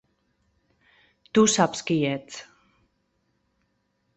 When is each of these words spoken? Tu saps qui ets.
Tu 1.37 1.43
saps 1.55 1.83
qui 1.91 1.99
ets. 2.15 2.41